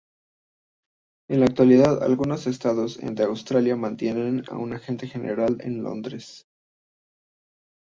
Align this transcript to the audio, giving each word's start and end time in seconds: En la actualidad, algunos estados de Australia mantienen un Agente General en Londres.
En 1.29 1.41
la 1.41 1.45
actualidad, 1.45 2.01
algunos 2.03 2.47
estados 2.47 2.97
de 3.03 3.23
Australia 3.25 3.75
mantienen 3.75 4.43
un 4.49 4.73
Agente 4.73 5.05
General 5.07 5.57
en 5.59 5.83
Londres. 5.83 6.47